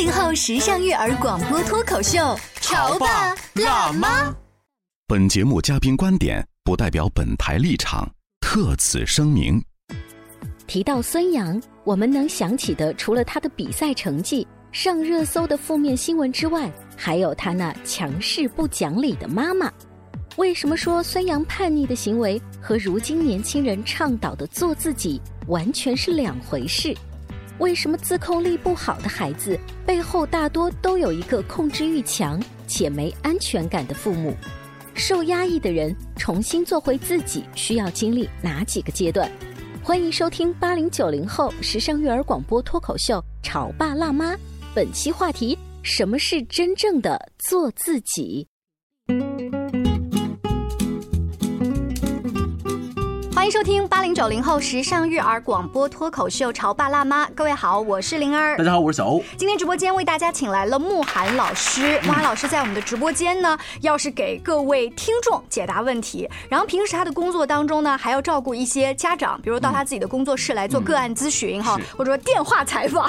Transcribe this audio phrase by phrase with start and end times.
[0.00, 4.34] 八零后时尚育儿广播脱口秀，潮爸辣妈。
[5.06, 9.62] 本节目嘉宾观点不代表本台立场，特此声明。
[10.66, 19.70] 提到孙杨，我们能想起的除了他的比赛成绩、上热搜的负面新闻之外，还有他那强势不讲理的妈妈。
[20.36, 26.96] 为什么说孙杨叛逆的行为和如今年轻人倡导的做自己完全是两回事？
[27.60, 34.34] 为什么自控力不好的孩子背后大多都有一个控制欲强且没安全感的父母？
[34.94, 39.30] 受压抑的人重新做回自己需要经历哪几个阶段？
[39.82, 44.32] 欢迎收听八零九零后时尚育儿广播脱口秀《潮爸辣妈》，
[44.74, 48.48] 本期话题：什么是真正的做自己？
[53.50, 59.20] 迎收听八零九零后时尚育儿广播脱口秀《潮爸辣妈》，各位好，我是灵儿，大家好，我是小欧。
[59.36, 73.04] 今天直播间为大家请来了慕寒老师，慕寒老师在我们的直播间呢，要是给各位听众解答问题，然后平时他的工作当中呢，还要照顾一些家长，比如到他自己的工作室来做个案咨询哈，或者说电话采访。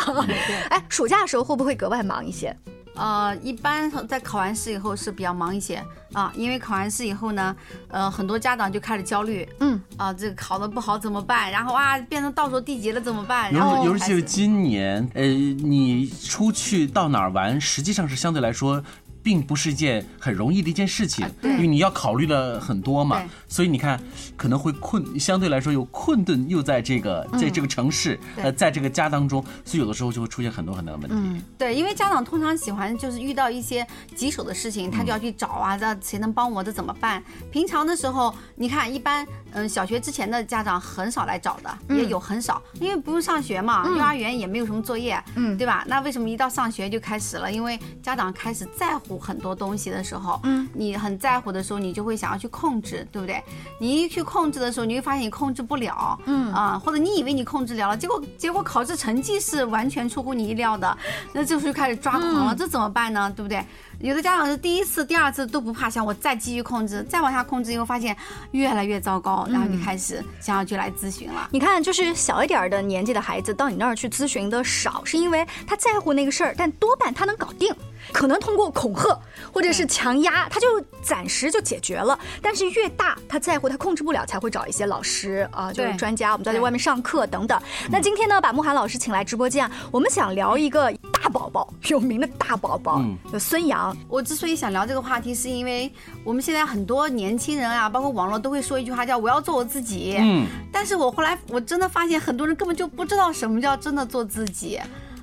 [0.70, 2.58] 哎，暑假的时候会不会格外忙一些？
[3.02, 7.56] 呃，一般在考完试以后是比较忙一些啊，因为考完试以后呢，
[7.88, 11.50] 呃，很多家长就开始焦虑，嗯，啊，这个考的不好怎么办？
[11.50, 13.52] 然后啊，变成倒数第几了怎么办？
[13.52, 18.84] 然后尤其是今年，呃，你出去到哪儿玩，实际上是相对来说。
[19.24, 24.00] 并不是一件很容易的一件事情，因为你要考虑了很多嘛，所以你看
[24.36, 31.16] 可能会困，相对来说有困顿，又在这个在这个城市，呃，在这个家当中，所以有的时候就会出现很多很多的问题。
[31.16, 37.24] 嗯，对，因为家长通常喜欢就是遇到一些棘手的事情，他就要去找啊，这谁能帮我，这怎么办？
[37.52, 45.86] 平常的时候，你看一般，嗯，小学之前的家长很少来找的，也有很少，因为不用上学嘛，幼儿园也没有什么作业，嗯，对吧？
[45.88, 47.52] 那为什么一到上学就开始了？
[47.52, 49.11] 因为家长开始在乎。
[49.18, 53.42] 很多东西的时候，嗯，你很在乎的时候，你就会想要去控制，对不对？
[53.80, 60.98] 你一去控制的时候，你会发现你控制不了，嗯啊，或者你以为你控制了了，结果结果考试成绩是完全出乎你意料的，
[61.34, 63.32] 那这时候就开始抓狂了，这怎么办呢？
[63.36, 63.64] 对不对？
[64.00, 68.18] 有的家长是第一次、第二次都不怕，想我再继续控制，再往下控制以后发现
[68.50, 71.48] 越来越糟糕，然后就开始想要去来咨询了。
[71.52, 77.72] 你看，就是小一点的年纪的孩子到你那儿去咨询的少，是因为他在乎那个事儿，但多半他能搞定。
[78.12, 79.18] 可能通过恐吓
[79.52, 80.68] 或者是强压，他就
[81.02, 82.18] 暂时就解决了。
[82.42, 87.60] 但是越大，他在乎他控制不了，才会找一些老师啊，就是专家，我们在外面上课等等。
[87.90, 93.02] 那今天呢，把慕寒老师请来直播间，我们想聊一个大宝宝，有名的大宝宝，
[93.40, 93.96] 孙杨。
[94.08, 95.92] 我之所以想聊这个话题，是因为
[96.24, 100.18] 我们现在很多年轻人啊，包括网络都会说一句话，叫“我要做我自己”。
[100.20, 100.46] 嗯。
[100.72, 104.80] 但是我后来我真的发现，很多人根本就不知道什么叫真的做自己。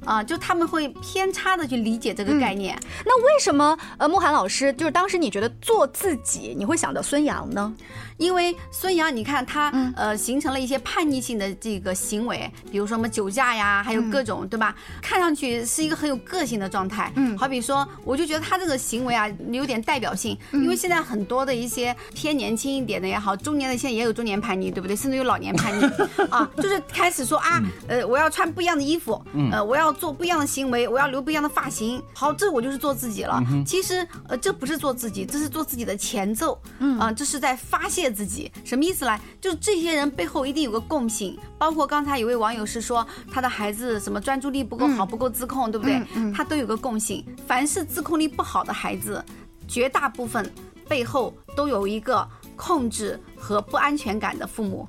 [0.09, 2.79] 啊，就他们会偏差的去理解这个概念。
[3.05, 7.75] 那为什么呃，慕寒老师就是当时你觉得做自己，你会想到孙杨呢？
[8.17, 14.75] 因为孙杨，你看他呃形成了一些叛逆性的这个行为，比如说什么酒驾呀，还有各种对吧？
[15.01, 17.13] 看上去是一个很有个性的状态。
[17.15, 24.97] 嗯，好比说，我就觉得他这个行为啊有点代表性，因为现在很多的一些偏年轻一点的也好，中年的现在也有中年叛逆，对不对？
[24.97, 25.85] 甚至有老年叛逆
[26.29, 29.23] 啊，就是开始说啊，呃，我要穿不一样的衣服，
[29.53, 32.03] 呃，我要做不一样的行为，我要留不一样的发型。
[32.15, 33.43] 好，这我就是做自己了。
[33.67, 36.59] 其实呃，这不是做自己，这是做自己的前奏。
[36.79, 38.09] 嗯啊，这是在发泄。
[38.09, 39.21] 自己什么意思来？
[39.39, 46.01] 就这些人背后一定有个共性，包括刚才有位网友是说他的孩子什么专注力不够好，不够自控，对不对？
[46.33, 49.23] 他都有个共性，凡是自控力不好的孩子，
[49.67, 50.51] 绝大部分
[50.89, 54.89] 背后都有一个控制和不安全感的父母。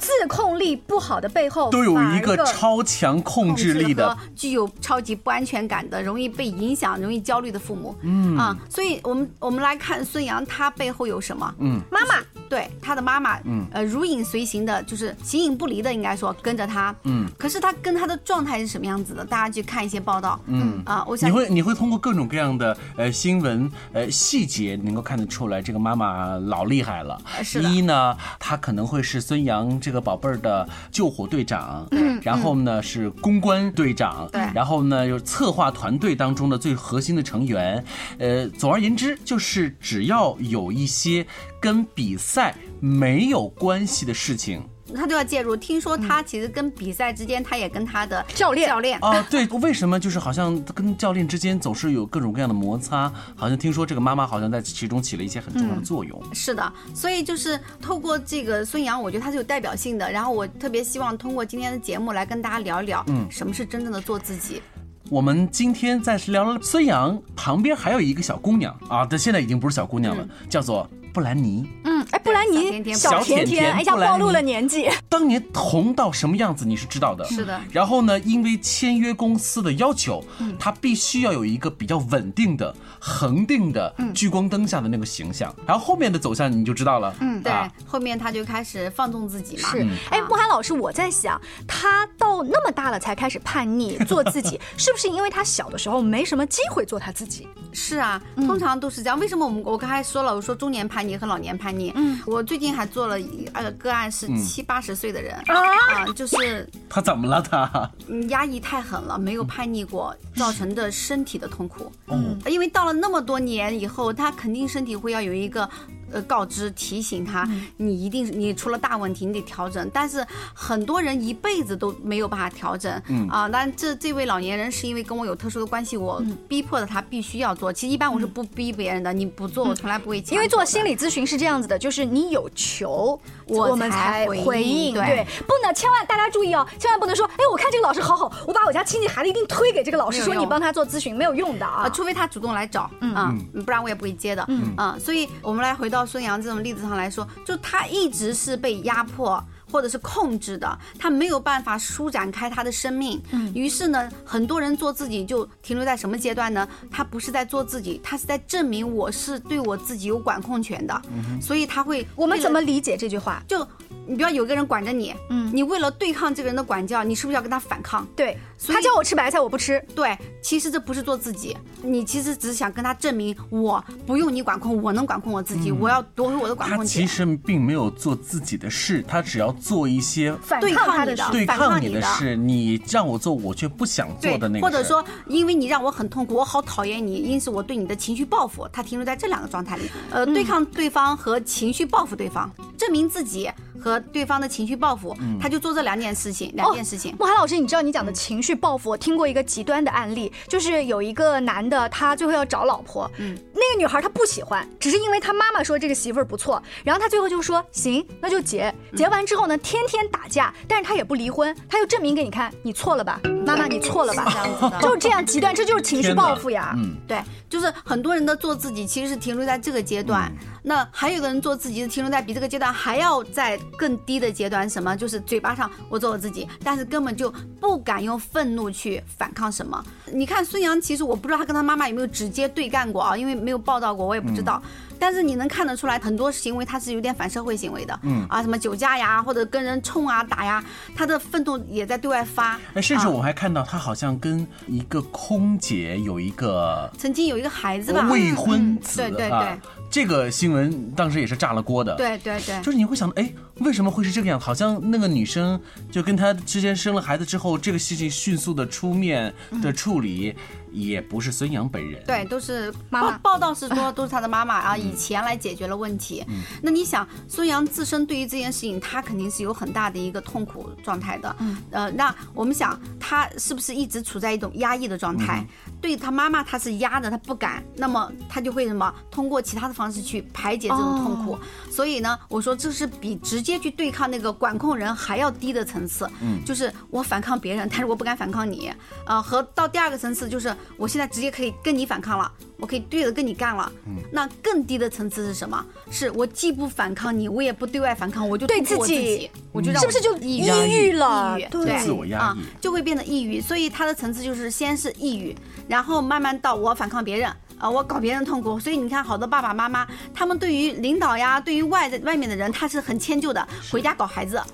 [0.00, 7.94] 自控力不好的背后，都有一个超强控制力的、具有超级不安全感的、容易被影响、容易焦虑的父母。
[8.02, 11.54] 嗯啊，所以我们我们来看孙杨，他背后有什么？
[11.58, 12.14] 嗯，妈妈。
[12.50, 17.26] 对他的妈妈，嗯，呃，如影随形的，就是形影不离的，应该说跟着他，嗯。
[17.38, 19.24] 可是他跟他的状态是什么样子的？
[19.24, 20.82] 大家去看一些报道，嗯。
[20.84, 27.16] 啊，我想你会你会通过各种各样的呃新闻呃细节能够看得出来，这个妈妈老厉害了。
[27.44, 37.84] 是一呢，她可能会是孙杨这个宝贝儿的救火队长，嗯，然后呢是公关队长，对，然后呢又策划团队当中的最核心的成员，
[38.18, 41.24] 呃，总而言之就是只要有一些
[41.60, 44.62] 跟比赛没有关系的事情。
[44.92, 45.54] 他都要介入。
[45.54, 53.12] 听说他其实跟比赛之间，他也跟他的教练教练啊，对，为什么就是好像跟教练之间总是有各种各样的摩擦？
[53.36, 56.20] 好像听说这个妈妈好像在其中起了一些很重要的作用。
[56.32, 60.10] 是的，所以就是透过这个孙杨，我觉得他是有代表性的。
[60.10, 64.60] 然后我特别希望通过今天的节目来跟大家聊一聊，嗯，什么是真正的做自己。
[65.08, 71.68] 我们今天暂时聊了孙杨，旁边还有一个小姑娘啊，但现在已经不是小姑娘了，叫做布兰妮。
[72.00, 74.88] 嗯，哎，布兰妮，小甜甜，哎呀，暴露了年纪。
[75.08, 77.24] 当年红到什么样子，你是知道的。
[77.26, 77.60] 是的。
[77.70, 80.24] 然后呢，因为签约公司的要求，
[80.58, 85.54] 他必须要有一个比较稳定的、恒定的聚光灯下的那个形象。
[85.66, 87.14] 然后后面的走向你就知道了。
[87.20, 87.52] 嗯，对。
[87.86, 89.70] 后面他就开始放纵自己嘛。
[89.70, 89.86] 是。
[90.10, 97.46] 哎，慕寒老师，我在想，他到那么大了才开始叛逆做自己， 是不是因为他小的时候没什么机会做他自己？
[97.72, 99.18] 是啊，通常都是这样。
[99.18, 101.89] 为什么我们我刚才说了，我说中年叛逆和老年叛逆。
[101.94, 102.20] 嗯。
[102.26, 107.40] 我最近还做了一个个案，是七八十岁的人啊，就是他怎么了？
[107.42, 107.90] 他
[108.28, 111.90] 压抑太狠了，没有叛逆过，造成的身体的痛苦。
[112.08, 115.68] 嗯，因为到了那么多年以后，他肯定身体会要有一个。
[116.12, 119.90] 呃，告知提醒他，你一定你出了大问题，你得调整。
[119.92, 120.24] 但是
[120.54, 123.48] 很多人一辈子都没有办法调整，嗯啊。
[123.48, 127.72] 但这这位老年人是因为跟我有特殊的关系，我逼迫的他必须要做。
[127.72, 130.20] 其实一般我是不逼别人的，你不做我从来不会。
[130.30, 134.94] 因为做心理咨询是这样子的，就是你有求，我们才回应。
[134.94, 141.88] 对，不能千万大家注意哦，千万不能说，哎，我看这个老师好好，我把我家亲戚孩子一定推给这个老师，说你帮他做咨询，没有用的啊。
[141.88, 144.96] 除非他主动来找，嗯，不然我也不会接的，嗯啊。
[145.00, 145.99] 所以我们来回到。
[146.04, 153.20] 孙杨这种例子上来说，就他一直是被压迫或者是控制的，他没有办法舒展开他的生命。
[153.30, 156.68] 嗯，于是呢，很多人做自己就停留在什么阶段呢？
[156.90, 161.02] 他不是在做自己，他是在证明我是对我自己有管控权的。
[161.12, 163.42] 嗯，所以他会，我们怎么理解这句话？
[163.46, 163.66] 就。
[164.06, 168.04] 你比方有个人管着你，嗯，你为了对抗这个人的管教，你是不是要跟他反抗？
[168.16, 169.80] 对，他叫我吃白菜，我不吃。
[169.94, 177.02] 对，其实这不是做自己，你其实只是想跟他证明，我不用你管控，我能管控我自己，我要夺回我的管控权。
[177.02, 182.34] 他其实并没有做自己的事，他只要做一些反抗你的、对抗你的事。
[182.34, 184.66] 你让我做，我却不想做的那个。
[184.66, 188.66] 或者说，因为你让我很痛苦，我好讨厌你，因此我对你的情绪报复。
[188.72, 193.50] 他停留在这两个状态里，呃，对抗对方和情绪报复对方，证明自己。
[193.80, 197.14] 和对方的情绪报复，他就做这两件事情，两件事情。
[197.18, 208.72] 莫涵老师，你知道你讲的情绪报复，我听过一个极端的案例，就是有一个男的，他最后要找老婆，嗯，那个女孩他不喜欢，只是因为他妈妈说这个媳妇儿不错，然后他最后就说行，那就结。
[208.96, 216.74] 结完之后呢，天天打架，但是他也不离婚，他又证明给你看，你错了吧，妈妈你错了吧，这样子的，就是这样极端，这就是情绪报复呀。
[216.76, 220.30] 嗯，对，就是很多人的做自己其实是停留在这个阶段。
[220.62, 224.96] 那还有个人做自己，是停留在比这个阶段还要在更低的阶段，什么？
[224.96, 229.82] 就是嘴巴上我做我自己，但是根本就不敢用愤怒去反抗什么。
[230.12, 234.62] 你看孙杨，其实我不知道他跟他妈妈有没有直接对干过啊，因为没有报道过，我也不知道。
[234.98, 240.62] 但是你能看得出来，很多行为他是有点反社会行为的，嗯啊，什么酒驾呀，或者跟人冲啊打呀，
[240.94, 242.58] 他的愤怒也在对外发。
[242.74, 249.58] 哎，甚至我还看到他好像跟一个空姐有一个曾经有一个孩子吧，未婚子，对对对。
[249.90, 254.38] 这个新闻当时也是炸了锅的，对对对，就是你会想，哎，为什么会是这个样？
[254.38, 260.34] 好像那个女生就跟他之间生了孩子之后，这个事情迅速的出面的处理。
[260.72, 263.18] 也不是孙杨本人，对，都是妈妈。
[263.18, 266.24] 报道是说 都是他的妈妈啊，以前来解决了问题。
[266.62, 271.34] 那你想，孙杨自身对于这件事情，他肯定是有很大的一个痛苦状态的。
[271.40, 275.44] 嗯，呃，那我们想，他是不是一直处在一种压抑的状态？
[275.80, 277.62] 对他妈妈，他是压的，他不敢。
[277.76, 278.94] 那么他就会什么？
[279.10, 281.38] 通过其他的方式去排解这种痛苦。
[281.70, 286.08] 所以呢，我说这是比直接去对抗那个管控人还要低的层次。
[286.20, 288.72] 嗯，就是我反抗别人，但是我不敢反抗你。
[289.06, 290.54] 呃，和到第二个层次就是。
[290.76, 293.70] 我现在直接可以跟你反抗了，我可以对着跟你干了。
[293.86, 295.64] 嗯，那更低的层次是什么？
[295.90, 300.38] 是我既不反抗你，我也不对外反抗，我就对自己，我就让是不是就抑
[300.68, 301.38] 郁了？
[301.50, 303.40] 对，自我压抑就会变得抑郁。
[303.40, 305.36] 所以它的层次就是先是抑郁，
[305.68, 307.30] 然后慢慢到我反抗别人。
[307.58, 314.46] 啊，我搞别人痛苦，所以你看，好多爸爸妈妈，他们对于领导呀，对于外在外面的人，他是很迁就的，回家搞孩子，啊，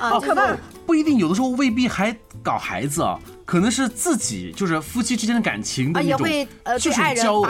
[0.00, 0.56] 好可怕！
[0.86, 6.48] 不一定，有的时候未必还搞孩子啊，可能是自己就是夫妻之间的感情的那种，
[6.78, 7.40] 就是交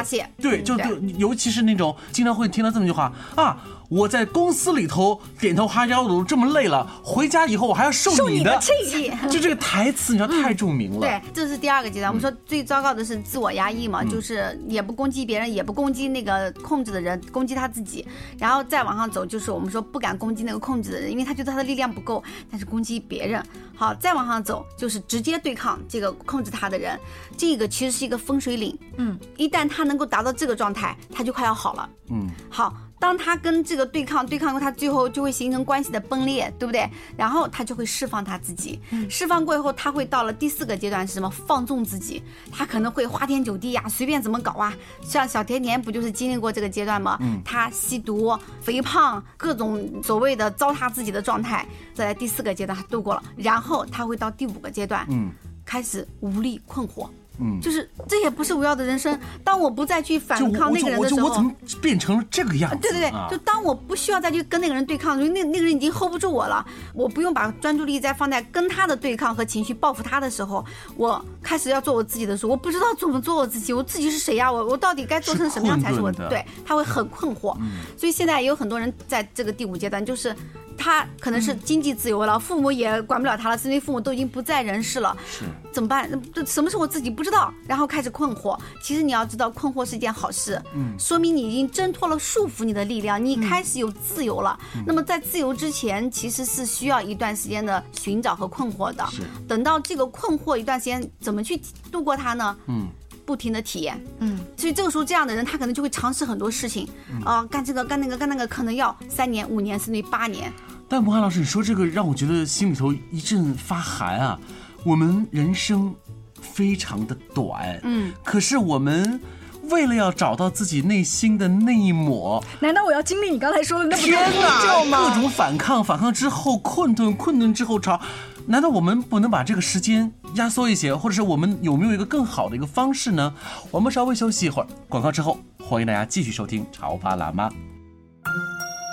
[0.41, 3.57] 对，就对，尤其是那种经常会听到这么一句话啊。
[3.95, 11.01] 我在公司里头点头哈腰的都这么累了，回家以后我还要受你的气， 就这个台词你知道太著名了。
[11.01, 12.11] 对，这是第二个阶段。
[12.11, 18.05] 我们说最糟糕的是自我压抑嘛，就是也不攻击别人，也不攻击那个控制的人，攻击他自己，
[18.37, 22.21] 然后再往上走，就是我们说不敢攻击那个控制的人，因为他觉得他的力量不够，
[22.51, 23.41] 但是攻击别人。
[23.77, 26.99] 好，再往上走就是直接对抗这个控制他的人，
[27.37, 28.77] 这个其实是一个分水岭。
[28.97, 31.89] 嗯，一旦他能够达到这个状态，他就快要好了。
[32.11, 32.75] 嗯，好。
[33.05, 36.89] 当他跟这个对抗对抗过，他最后就会形成关系的崩裂，对不对？
[37.19, 38.81] 然后他就会释放他自己，
[39.11, 41.29] 释放过以后，他会到了第四个阶段是什么？
[41.29, 44.73] 放纵自己，他可能会花天酒地呀，随便怎么搞啊。
[45.03, 47.19] 像小甜甜不就是经历过这个阶段吗？
[47.21, 55.31] 嗯，他吸毒、肥胖，各种所谓的糟蹋自己的状态，在第四个阶段他度过了，然后他会到第五个阶段，嗯，
[55.63, 57.07] 开始无力困惑。
[57.41, 59.19] 嗯，就是这也不是我要的人生。
[59.43, 62.79] 当我不再去反抗那个人的时候，我怎么变成了这个样子？
[62.81, 66.65] 对对对，就当我不需要再去跟那个人对抗，因为那那个人已经 hold 不住我了，
[66.95, 70.65] 我不用把专注力再放在跟他的对抗和情绪报复他的时候，
[70.97, 74.51] 我开始要做我自己的时候，我不知道怎么做我自己，我自己是谁呀？
[74.51, 76.13] 我我到底该做成什么样才是我？
[76.13, 77.57] 对，他会很困惑。
[77.97, 80.35] 所以现在也有很多人在这个第五阶段，就是。
[80.77, 86.11] 他可能是经济自由了，父母也管不了他了，因为父母都已经不在人世了，是怎么办？
[86.33, 88.59] 这什么是我自己不知道，然后开始困惑。
[88.83, 94.59] 其实你要知道，困惑是一件好事，嗯，说明你已经挣脱了束缚你的力量，你开始有自由了。
[94.87, 99.07] 那么在自由之前，其实是需要一段时间的寻找和困惑的。
[99.11, 102.57] 是，等到这个困惑一段时间，怎么去度过它呢？
[102.67, 102.89] 嗯。
[103.27, 106.89] 不停的体验，嗯，所以这个时候这样的人，他可能就会尝试很多事情，
[107.23, 110.51] 啊，干这个干那个干那个，可能要三年、五年甚至于八年。
[110.89, 114.41] 但孟涵老师，你说这个让我觉得心里头一阵发寒啊！
[114.83, 115.95] 我们人生
[116.41, 119.21] 非常的短，嗯，可是我们
[119.69, 125.11] 为了要找到自己内心的那一抹，难道我要经历你刚才说的那么多吗？
[125.11, 128.01] 各种反抗，反抗之后困顿，困顿之后吵。
[128.47, 133.33] 难道我们不能把这个时间压缩一些，或者是我们有没有一个更好的一个方式呢？
[133.71, 137.49] 我们稍微休息一会儿，广告之后，欢迎大家继续收听《潮爸辣妈》。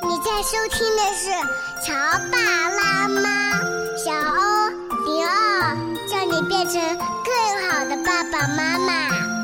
[0.04, 1.30] 你在收听的是
[1.86, 1.94] 《潮
[2.32, 2.38] 爸
[2.70, 3.60] 辣妈》，
[3.98, 4.70] 小欧
[5.06, 5.76] 零二，
[6.08, 9.10] 叫你变成更好的爸爸妈妈。《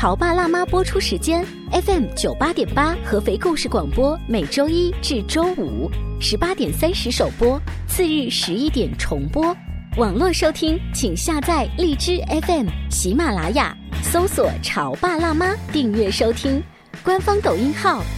[0.00, 5.90] 潮爸辣妈》播出时间：FM 九八点八，合肥故事广播，每周一至周五
[6.20, 7.60] 十八点三十首播。
[7.88, 9.52] 次日十一点重播，
[9.96, 16.62] 网络收听请下载荔枝 FM、喜马拉雅，搜索“潮爸辣妈”订阅收听。
[17.02, 18.00] 官方抖音号“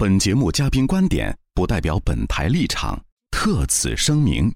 [0.00, 2.98] 本节目嘉宾观点不代表本台立场，
[3.30, 4.50] 特此声明。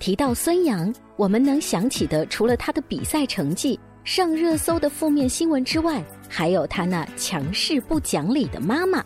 [0.00, 9.00] 提到孙杨，我们能想起的除了他的比赛成绩、上热搜的负面新闻之外，还有他那强势不讲理的妈妈。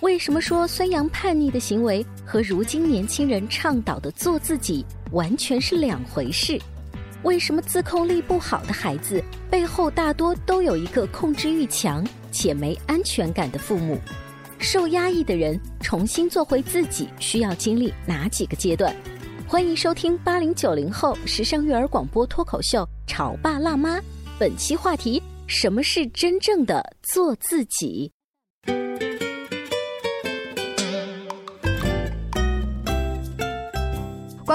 [0.00, 6.60] 为什么说孙杨叛逆的行为和如今年轻人倡导的做自己完全是两回事？
[7.22, 14.00] 为什么自控力不好的孩子背后大多都有一个控制欲强且没安全感的父母？
[14.64, 18.96] 受压抑的人重新做回自己需要经历哪几个阶段？
[19.46, 23.98] 欢迎收听八零九零后时尚育儿广播脱口秀《潮爸辣妈》，
[24.38, 28.10] 本期话题：什么是真正的做自己？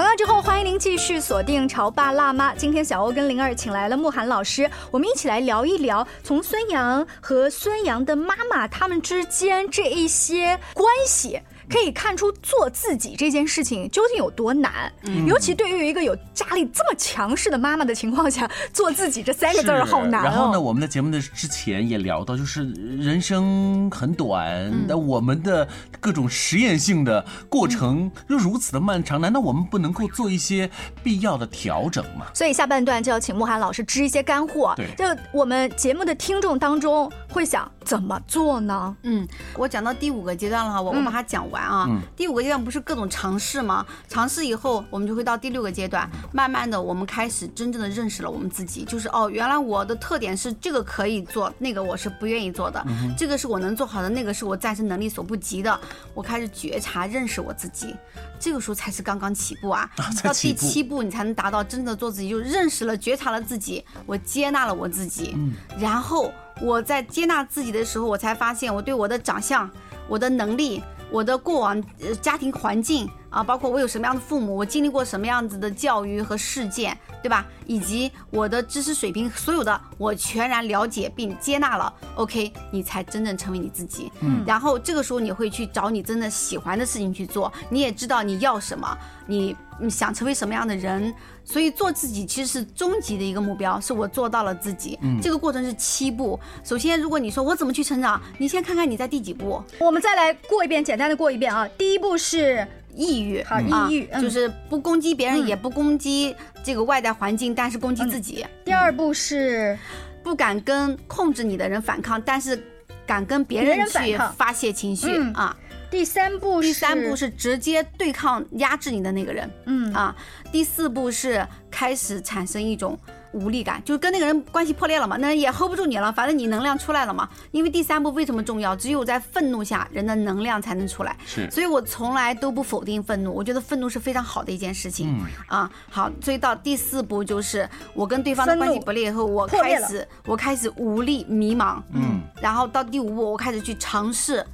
[0.00, 2.54] 广告之后，欢迎您继续锁定《潮爸辣妈》。
[2.56, 11.42] 今天小欧跟灵儿请来了慕寒老师，我们一起来聊一聊从孙杨和孙杨的妈妈他们之间这一些关系。
[11.70, 14.92] 可以看出做自己这件事情究竟有多难。
[15.26, 20.24] 尤其对于一个有家里这么强势的妈妈的情况下，做自己这三个字儿好难哦。
[20.24, 25.66] 然后呢，我们在节目的之前也聊到，就是人生很短，那我们的
[26.00, 30.68] 各种实验性的过程又如此的漫长，难道我们不能够做一些
[31.02, 32.26] 必要的调整吗？
[32.34, 34.74] 所以下半段就要请慕寒老师支一些干货。
[34.76, 38.96] 对，就我们节目的听众当中会想怎么做呢？
[39.02, 41.88] 嗯，我讲到第五个阶段了哈，我我把它讲完啊。
[42.16, 43.86] 第五个阶段不是各种尝试吗？
[44.08, 52.84] 尝试以后，我们就会到第六个阶段，慢慢的我们开始真正的认识了我们自己，就是哦，原来我的特点是这个可以做，那个我是不愿意做的，
[53.16, 55.80] 这个是我能做好的，那个是我暂时能力所不及的。
[56.14, 57.94] 我开始觉察认识我自己，
[58.38, 59.88] 这个时候才是刚刚起步啊。
[60.22, 65.36] 到第七步你才能达到真正的做自己，就认识了、觉察了自己，我接纳了我自己，
[65.78, 69.70] 然后我在接纳自己的时候，我才发现我对我的长相、
[70.08, 70.82] 我的能力。
[71.10, 77.46] 我的过往呃家庭环境啊，包括我有什么样的父母，我经历过什么样子的教育和事件，对吧？
[77.66, 81.92] 以及我的知识水平，所有的我全然了解并接纳了。
[82.16, 84.10] OK，你才真正成为你自己。
[84.20, 89.54] 嗯，然后这个时候你会去找你真的喜欢的事情去做，你也知道你要什么，你
[89.88, 91.14] 想成为什么样的人。
[91.44, 94.98] 所以做自己其实是终极的一个目标，是我做到了自己。
[95.02, 96.38] 嗯，这个过程是七步。
[96.62, 99.60] 首先，如果你说我怎么去成长，你先看看你在第几步。
[99.80, 101.66] 我们再来过一遍，简单的过一遍啊。
[101.76, 108.46] 第一步是抑郁，好，抑郁就是不攻击别人，也不攻击这个外在环境，但是攻击自己。
[108.64, 109.76] 第二步是
[110.22, 112.62] 不敢跟控制你的人反抗，但是
[113.06, 115.56] 敢跟别人去发泄情绪啊。
[115.90, 120.14] 第三步，第三步是直接对抗压制你的那个人，嗯啊。
[120.52, 122.98] 第四步是开始产生一种
[123.32, 127.28] 无力感，就是跟那个人关系破裂了嘛，那也 hold 不住你了，反正你能量出来了嘛。
[127.52, 128.74] 因为第三步为什么重要？
[128.74, 131.16] 只有在愤怒下，人的能量才能出来。
[131.24, 135.08] 是，所以我从来都不否定愤怒，我觉得愤怒是非常好的一件事情。
[135.08, 144.44] 嗯啊，好，所以到第四步就是我跟对方的关系破裂以后，我开始我开始无力迷茫，嗯，然后到第五步，我开始去尝试。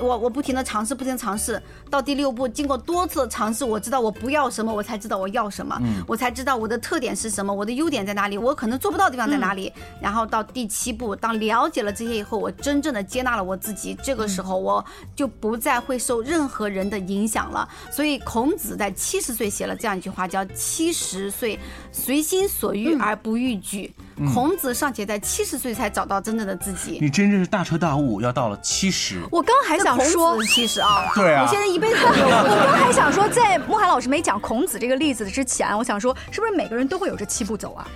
[0.00, 9.72] 我我不停的尝试，不停的尝试，到第六步，经过多次的尝试，我知道我不要什么，我才知道我要什么，嗯，我才知道我的特点是什么，我的优点在哪里，我可能做不到的地方在哪里。
[10.00, 17.68] 然后到第七步，当了解了这些以后，我真正的接纳了我自己，这个时候我就不再会受任何人的影响了。
[17.90, 21.58] 所以孔子在七十岁写了这样一句话，叫七十岁
[21.92, 23.92] 随心所欲而不逾矩。
[24.32, 29.20] 孔子尚且在七十岁才找到真正的自己，你真正是大彻大悟，要到了七十。
[29.30, 31.96] 我刚还想说七十啊，对啊，我现在一辈子。
[32.02, 37.86] 我刚还想说，在慕寒老师没讲孔子这个例子之前，我想说，是不是每个人都会有这七步走啊？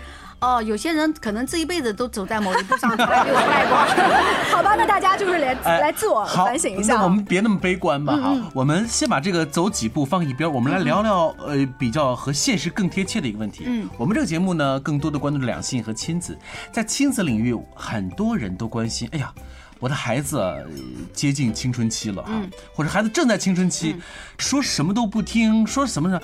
[0.42, 3.76] 哦，有些人可能这一辈子都走在某一步上，从来 没有迈过。
[4.50, 6.96] 好吧，那大家就是来 来自我反省一下。
[6.96, 13.64] 那我们别那么悲观吧，哈，我们先把这个走几步放一边，我们来聊聊呃比较和现实更贴切的一个问题。
[13.66, 16.36] 嗯，我们这个节目呢，更多的关注两性和亲子，
[16.72, 19.32] 在亲子领域，很多人都关心，哎呀。
[19.78, 20.40] 我的孩子
[21.12, 22.30] 接近青春期了哈，
[22.72, 23.96] 或者孩子正在青春期，
[24.38, 26.20] 说什么都不听，说什么呢？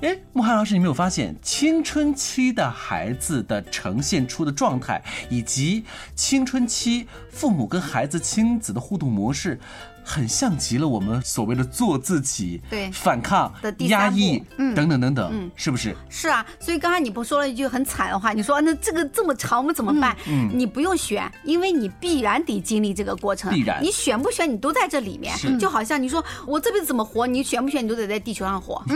[0.00, 5.82] 哎，穆涵老师，你没有发现青春期的孩子的呈现出的状态，以及
[6.14, 9.58] 青春期父母跟孩子亲子的互动模式？
[10.04, 15.96] 很像极了我们所谓的做自己、对反抗的、压抑，嗯，等等等等，嗯，是不是？
[16.08, 20.14] 是啊，所以刚才你不说了一句很惨的话，你说那这个这么长我们怎么办？
[20.28, 23.82] 嗯，你不用选，因为你必然得经历这个过程，必然。
[23.82, 28.94] 你选不选，你都在这里面，就好像你说我这辈子怎么活，你选不选，你都得在地球上活， 不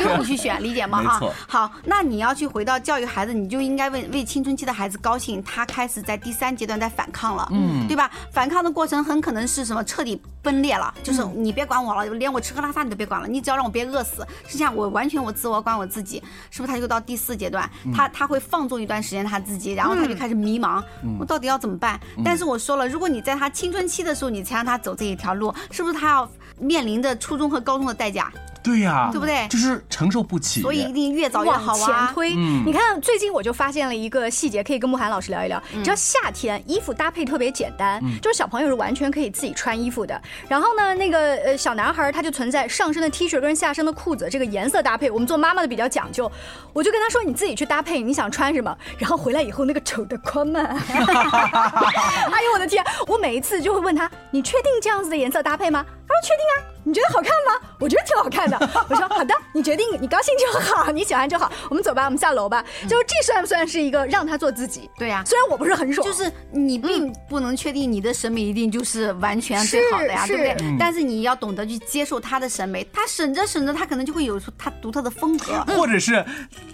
[0.00, 1.02] 用你去选，理解吗？
[1.02, 8.10] 哈，好，那你要去回到教育孩子，你就应该为为青春期的孩子高兴，他开始在第三阶段在反抗了，嗯，对吧？
[8.30, 9.82] 反抗的过程很可能是什么？
[9.84, 10.20] 彻底。
[10.42, 16.72] 分裂了，就是你别管我了，连我吃喝拉撒你都别管了，你只要让我别饿死，剩下我完全我自我管我自己，是不是？
[16.72, 20.82] 他就到第四阶段，他他会放纵一段时间他自己，然后他就开始迷茫，
[21.18, 22.00] 我到底要怎么办？
[22.24, 26.28] 但是我说了，如果你在他青春期的时候，你才让他走这一条路，是不是他要
[26.58, 28.32] 面临着初中和高中的代价？
[28.62, 29.46] 对呀，对不对？
[29.48, 32.34] 就是承受不起，所以一定越早越好往前推。
[32.34, 35.62] 你看，最近我就发现了一个细节，可以跟慕寒老师聊一聊。
[35.72, 40.20] 你知道夏天衣服搭配特别简单，就是小朋友是完全可以自己穿衣服的。
[40.48, 45.10] 然后呢，那个呃小男孩他就存在上身的 T 恤跟下身的裤子这个颜色搭配。
[45.10, 46.30] 我们做妈妈的比较讲究，
[46.72, 48.76] 我就跟他说你自己去搭配，你想穿什么。
[48.98, 52.84] 然后回来以后那个丑的宽嘛， 哎呦我的天！
[53.06, 55.84] 我每一次就会问他，你确定这样子的颜色搭配吗？
[56.06, 57.68] 他说确定啊，你觉得好看吗？
[57.78, 58.51] 我觉得挺好看的。
[58.88, 61.50] 我说好的，你决定，你高兴就好，你喜欢就好。
[61.68, 62.64] 我们走吧，我们下楼吧。
[62.88, 64.90] 就是这算不算是一个让他做自己？
[64.98, 70.76] 对呀，虽然我不是很爽，就是你并不能确定你的审美一定就是完全最好的呀，对不对？
[70.78, 76.24] 但是你要懂得去接受他的审美，他审着审着，他可能就会有出他独特的风格，或者是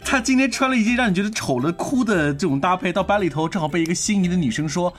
[0.04, 4.92] 他今天穿了一件让你觉得丑了哭的这种搭配，到班里头正好被一个心仪的女生说，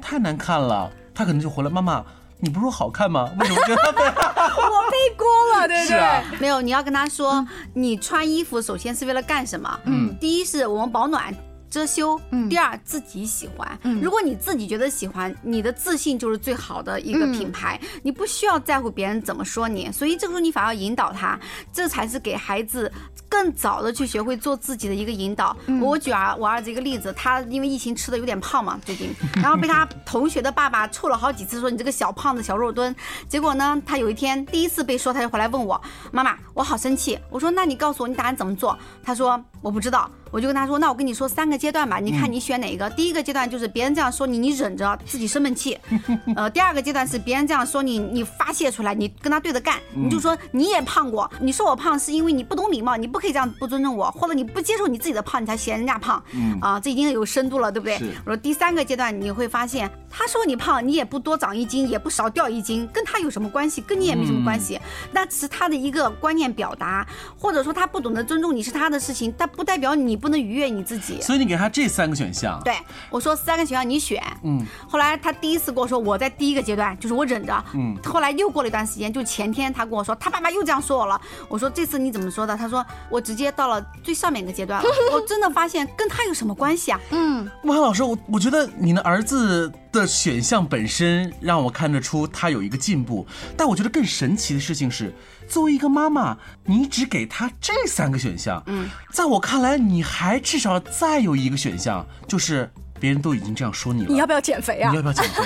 [0.00, 2.04] 太难看了，他可能就回来，妈妈。
[2.40, 3.30] 你不是说好看吗？
[3.38, 4.83] 为什么觉得 我背
[5.16, 5.68] 锅了？
[5.68, 6.38] 对不对？
[6.40, 9.80] 没有，你要跟他说，你穿衣服首先是为了干什么？
[9.84, 11.34] 嗯，第一是我们保暖。
[11.70, 12.16] 遮羞，
[12.48, 13.76] 第二自己喜欢。
[14.00, 19.90] 如果你自己觉得喜欢，你的自信就是最好的一个品牌，你不需要在乎别人怎么说你。
[19.90, 21.36] 所以这个时候你反而要引导他，
[21.72, 22.92] 这才是给孩子
[23.28, 25.56] 更早的去学会做自己的一个引导。
[25.80, 32.94] 我举啊我儿子一个例子，他因为疫情吃的有点胖嘛，最近，然后被他同学的爸爸臭了好几次，说你这个小胖子小肉墩。
[33.28, 35.80] 结果呢，他有一天第一次被说，他就回来问我
[36.12, 37.18] 妈妈，我好生气。
[37.30, 38.78] 我说那你告诉我你打算怎么做？
[39.02, 40.08] 他说我不知道。
[40.30, 42.90] 我就跟他说，那我跟你说三个阶段吧，你看你选哪一个？
[42.90, 45.78] 第一个阶段就是别人这样说你，你忍着自己生闷气。
[46.34, 56.20] 呃，第二个阶段是别人这样说你，你发泄出来，你跟他对着干，你就说你也胖过，你说我胖是因为你不懂礼貌，你不可以这样不尊重我，或者你不接受你自己的胖，你才嫌人家胖。
[56.60, 57.96] 啊，这已经有深度了，对不对？
[58.26, 63.80] 我说第三个阶段你会发现，他说你胖，你也不多长一斤，也不少掉一斤，跟他有什么关系？
[63.80, 64.80] 跟你也没什么关系。
[65.10, 67.04] 那只是他的一个观念表达，
[67.36, 71.20] 或者说他不懂得尊重你是他的事情，但不代表你不能愉悦你自己。
[71.20, 72.76] 所以你给他这三个选项，对
[73.10, 82.56] 我说三个选项你选，嗯，后来他第一次跟我说我在第一个阶段就是我忍着，嗯，后来又过了一段时间，就前天他跟我说他爸妈又这样说我了，我说这次你怎么说的？
[82.56, 87.00] 他说我直接到了最上面一个阶段了， 我真的发现跟他有什么关系啊？
[87.10, 95.12] 嗯，孟涵老师，我我觉得你的儿子的选项本身让我看得出他有一个进步，但我觉得更神奇的事情是。
[95.46, 104.88] 作为一个妈妈，你只给他这三个选项，嗯，在我看来，你还至少再有一个选项，就是别人都已经这样说你了，你要不要减肥啊？
[104.90, 105.42] 你要不要减肥？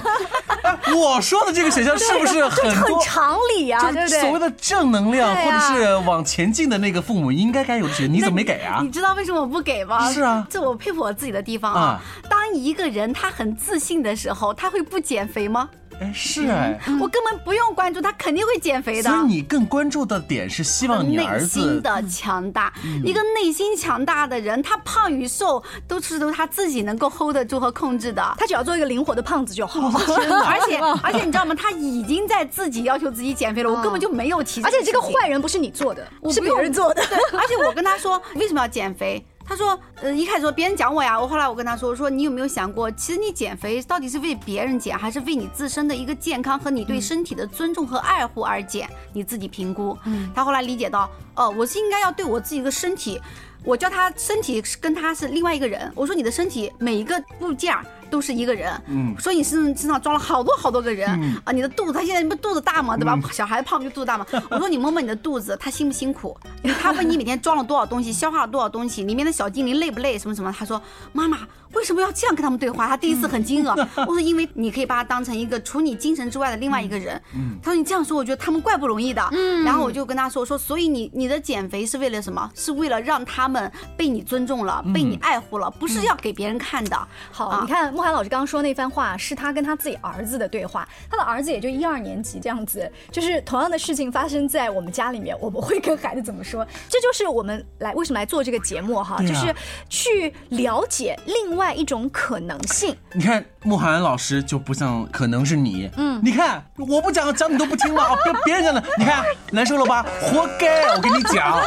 [0.95, 3.81] 我说的这个选项是不是很很常理啊？
[3.91, 4.21] 对不对？
[4.21, 8.79] 所谓的正能量或者是往前进的那个父母应该该有的选，你怎么没给啊？
[8.81, 10.11] 你知道为什么我不给吗？
[10.13, 12.01] 是啊，这我佩服我自己的地方啊。
[12.49, 15.69] 当一个人他很自信的时候，他会不减肥吗？
[16.01, 19.11] 哎，是哎，我根本不用关注他，肯定会减肥的。
[19.11, 22.73] 所以你更关注的点是希望你儿子内心的强大。
[23.05, 28.23] 一个内心强大的人，他胖与瘦都是都他自己能够 hold 得住和控制的。
[28.39, 29.91] 他只要做一个灵活的胖子就好。
[29.91, 31.55] 而且 而且你知道吗？
[31.55, 34.63] 他已经在自己要求自己减肥了，我根本就没有提。
[34.63, 37.03] 而且这个坏人不是你做的，是别人做的。
[37.37, 39.23] 而且我跟他说为什么要减肥。
[39.49, 48.87] 他说，呃，一开始说别人讲我呀，我后来我跟他说，我说你有没有想过，其实你减肥到底是为别人减，还是为你自身的一个健康和你对身体的尊重和爱护而减？
[49.15, 49.97] 你自己评估。
[50.05, 53.19] 嗯，他后来理解到，哦，我是应该要对我自己的身体，
[53.65, 55.91] 我叫他身体跟他是另外一个人。
[55.95, 57.75] 我说你的身体每一个部件。
[58.11, 61.09] 都是一个人，嗯，所以你身身上装了好多好多个人
[61.45, 61.53] 啊！
[61.53, 62.97] 你的肚子，他现在不肚子大吗？
[62.97, 63.19] 对吧？
[63.33, 64.27] 小孩子胖不就肚子大吗？
[64.51, 66.37] 我说你摸摸你的肚子，他辛不辛苦？
[66.81, 70.19] 他问你每天装了多少东西，消化了多少东西，里面的小精灵累不累？
[70.19, 70.53] 什么什么？
[70.57, 70.81] 他说
[71.13, 71.39] 妈妈。
[71.75, 72.89] 为什么要这样跟他们对话？
[72.89, 73.73] 他第一次很惊愕。
[74.07, 77.21] 我说，因为你可以把他当成一个除你精神之外的另外一个人。
[77.63, 79.23] 他说你这样说，我觉得他们怪不容易的。
[79.67, 82.51] 然后我就跟他说说，所以你你的减肥是为了什么？
[82.55, 86.99] 是为了让他们被你尊重了，被你爱护了，不是要给别人看的。
[87.31, 90.89] 好，你看慕寒老师刚刚说那番话，是他跟他自己儿子的对话。
[91.11, 96.67] 他的儿子也就一二年级这样子，就是同样的事情发生在我们家里面，我们会跟孩子怎么说？
[96.89, 99.55] 这就是我们来为什么来做这个节目哈，就是
[99.91, 101.59] 去了解另。
[101.59, 108.15] 外一种可能性，你看慕寒老师就不像可能是你，嗯，你看我不讲讲你都不听吗？
[108.23, 110.07] 别别人讲的，你看难受了吧？
[110.23, 110.85] 活该！
[110.95, 111.61] 我跟你讲，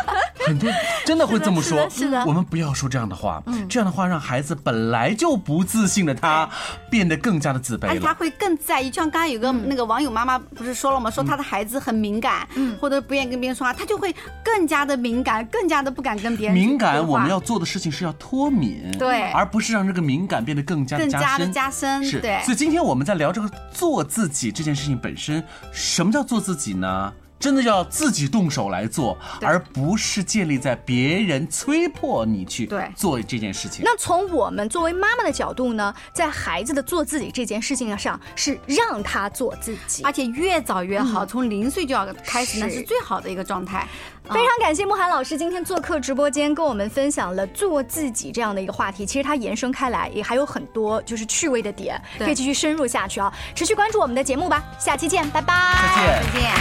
[0.47, 0.69] 很多
[1.05, 6.49] 真的会这么说，是的，我们不要说这样的话，嗯，这样的话让孩子本来就不自信的他
[6.89, 8.89] 变得更加的自卑了，他会更在意。
[8.89, 11.11] 就像刚刚有个那个网友妈妈不是说了吗？
[11.11, 17.05] 说他的孩子很敏感，嗯，或者不愿意跟别人说话，他就会更加的敏感，更加的不敢跟别人敏感。
[17.05, 19.81] 我们要做的事情是要脱敏，对，而不是让。
[19.81, 22.21] 让这个敏感变得更加更加的加深，是。
[22.43, 27.11] 所以今天我们在聊这个做自己这件事情本身，什么叫做自己呢？
[27.41, 33.81] 真的要自己动手来做，而不是建立在别人催迫你去做这件事情。
[33.83, 42.85] 那从我们作为妈妈的角度呢，在孩子的做自己这件事情上，是让他做自己，而且越早越好，从零岁就要开始，那是。
[42.91, 43.87] 最好的一个状态。
[44.33, 49.05] 非常感谢慕寒老师今天做客直播间，跟我们分享了做自己这样的一个话题。
[49.05, 53.31] 其实它延伸开来，也还有很多就是趣味的点，可以继续深入下去啊！
[53.53, 56.51] 持续关注我们的节目吧，下期见，拜拜，再见，再见。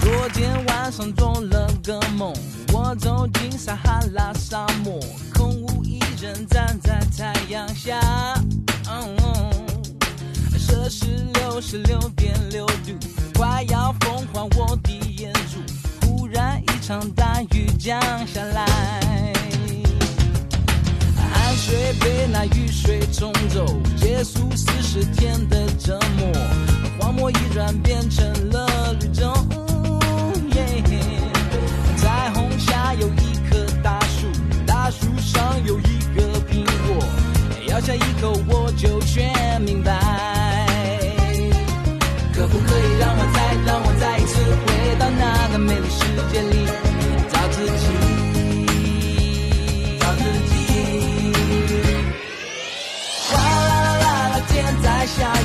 [0.00, 2.32] 昨天晚上做了个梦，
[2.72, 5.00] 我走进撒哈拉沙漠，
[5.34, 8.00] 空无一人站在太阳下，
[10.56, 12.96] 摄氏六十六点六度，
[13.34, 15.58] 快要风化我的眼珠。
[16.06, 18.66] 忽然一场大雨降下来，
[21.14, 23.64] 汗水被那雨水冲走，
[23.96, 26.32] 结束四十天的折磨，
[26.98, 29.32] 荒漠已然变成了绿洲。
[31.96, 34.26] 彩虹下有一棵大树，
[34.66, 37.06] 大树上有一个苹果，
[37.68, 40.69] 咬下一口我就全明白。
[45.50, 46.64] 在美丽世界里，
[47.28, 47.86] 找自己，
[49.98, 50.52] 找自己。
[53.28, 55.44] 哗啦啦啦啦，天在下雨，